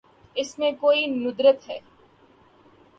[0.35, 1.79] اس میں کوئی ندرت ہے۔